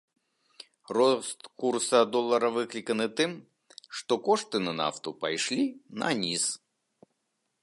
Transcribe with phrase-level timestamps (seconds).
[0.97, 3.31] Рост курса долара выкліканы тым,
[4.01, 5.63] што кошты на нафту пайшлі
[6.03, 6.43] наніз.